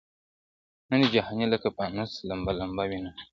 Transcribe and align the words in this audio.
نن 0.89 0.99
دي 1.03 1.07
جهاني 1.15 1.45
لکه 1.53 1.69
پانوس 1.77 2.11
لمبه- 2.27 2.55
لمبه 2.59 2.83
وینم- 2.89 3.17